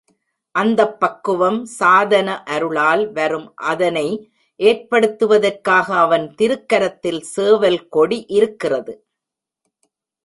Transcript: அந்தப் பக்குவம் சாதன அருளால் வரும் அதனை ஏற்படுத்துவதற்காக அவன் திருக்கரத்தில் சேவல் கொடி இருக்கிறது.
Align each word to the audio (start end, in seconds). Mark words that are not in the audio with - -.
அந்தப் 0.55 0.95
பக்குவம் 0.99 1.65
சாதன 1.73 2.41
அருளால் 2.45 3.03
வரும் 3.11 3.45
அதனை 3.65 4.05
ஏற்படுத்துவதற்காக 4.59 5.87
அவன் 5.97 6.27
திருக்கரத்தில் 6.35 7.21
சேவல் 7.31 7.81
கொடி 7.89 8.19
இருக்கிறது. 8.31 8.95